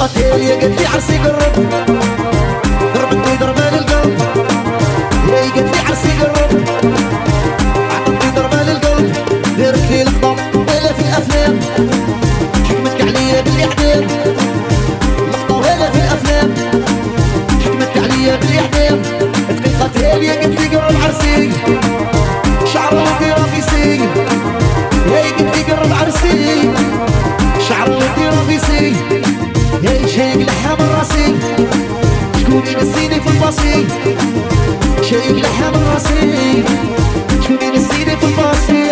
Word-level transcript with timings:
قتيل 0.00 0.42
يا 0.42 0.56
قد 0.56 0.80
لي 0.80 0.86
عرسي 0.86 1.18
قرب 1.18 1.68
ضربتني 2.94 3.36
ضربان 3.40 3.74
القلب 3.74 4.18
يا 5.28 5.50
قد 5.56 5.70
عرسي 5.88 6.08
قرب 6.20 6.64
عطتني 7.90 8.30
ضربان 8.36 8.68
القلب 8.68 9.12
دارت 9.58 9.90
لي 9.90 10.02
لقطة 10.04 10.36
ولا 10.58 10.92
في 10.92 11.00
الأفلام 11.00 11.60
حكمتك 12.68 13.00
عليا 13.00 13.40
باللي 13.40 13.62
عدام 13.64 14.06
لقطة 15.32 15.56
ولا 15.56 15.90
في 15.90 15.98
الأفلام 15.98 16.54
حكمتك 17.64 17.96
عليا 17.96 18.36
باللي 18.36 18.60
دقيقة 19.50 19.90
تالية 19.94 20.32
قد 20.32 20.74
قرب 20.76 20.93
عرسي 21.14 21.50
شعر 22.72 22.94
ودي 22.94 23.30
رافيسي 23.30 24.00
هي 25.06 25.32
قالت 25.32 25.56
لي 25.56 25.72
قرب 25.72 25.92
عرسي 26.00 26.70
شعر 27.68 27.90
يا 29.82 30.06
لحام 30.38 30.78
راسي 30.98 31.36
شكون 32.40 32.62
ينسيني 32.66 33.20
في 33.20 33.28
الباصي 33.30 33.86
شايق 35.10 35.36
لحام 35.36 35.74
راسي 35.94 36.64
شكون 37.42 37.62
ينسيني 37.62 38.16
في 38.16 38.26
الباصي 38.26 38.83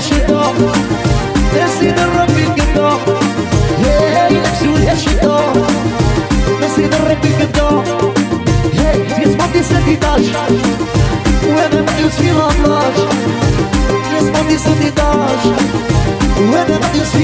yeshito. 0.00 0.72
Desi 1.52 1.92
de 1.92 2.04
repikito 2.18 3.00
Hey, 3.82 4.40
let's 4.42 4.60
do 4.62 4.72
yeshito. 4.78 5.36
Desi 6.60 6.88
de 6.88 6.98
repikito 7.08 7.82
Hey, 8.72 9.02
this 9.16 9.36
month 9.36 9.56
is 9.56 9.70
a 9.70 9.80
detach 9.84 10.32
When 11.42 11.72
I'm 11.78 11.86
just 11.98 12.18
feel 12.18 12.40
a 12.40 12.50
flash 12.50 13.00
This 14.10 14.30
month 14.32 14.50
is 14.50 14.66
a 14.66 14.74
detach 14.76 15.44
When 16.50 16.72
I'm 16.72 16.94
just 16.94 17.14